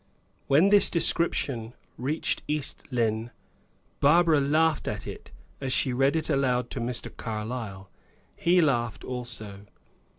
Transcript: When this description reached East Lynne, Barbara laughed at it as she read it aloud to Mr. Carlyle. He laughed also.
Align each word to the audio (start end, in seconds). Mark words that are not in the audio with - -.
When 0.47 0.69
this 0.69 0.89
description 0.89 1.75
reached 1.95 2.41
East 2.47 2.81
Lynne, 2.89 3.29
Barbara 3.99 4.39
laughed 4.41 4.87
at 4.87 5.05
it 5.05 5.29
as 5.61 5.71
she 5.71 5.93
read 5.93 6.15
it 6.15 6.27
aloud 6.27 6.71
to 6.71 6.79
Mr. 6.81 7.15
Carlyle. 7.15 7.87
He 8.35 8.61
laughed 8.61 9.03
also. 9.03 9.67